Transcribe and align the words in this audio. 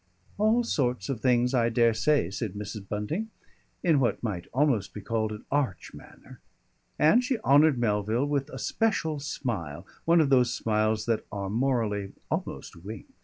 "All 0.39 0.63
sorts 0.63 1.09
of 1.09 1.19
things, 1.21 1.53
I 1.53 1.69
dare 1.69 1.93
say," 1.93 2.31
said 2.31 2.53
Mrs. 2.53 2.89
Bunting, 2.89 3.29
in 3.83 3.99
what 3.99 4.23
might 4.23 4.47
almost 4.51 4.95
be 4.95 5.01
called 5.01 5.31
an 5.31 5.45
arch 5.51 5.93
manner. 5.93 6.39
And 6.97 7.23
she 7.23 7.37
honoured 7.41 7.77
Melville 7.77 8.25
with 8.25 8.49
a 8.49 8.57
special 8.57 9.19
smile 9.19 9.85
one 10.05 10.19
of 10.19 10.31
those 10.31 10.51
smiles 10.51 11.05
that 11.05 11.23
are 11.31 11.51
morally 11.51 12.13
almost 12.31 12.77
winks. 12.77 13.11